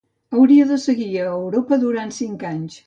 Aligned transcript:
Hauria 0.37 0.63
de 0.71 0.79
seguir 0.85 1.11
a 1.21 1.29
Europa 1.35 1.81
durant 1.87 2.19
cinc 2.23 2.51
anys. 2.57 2.79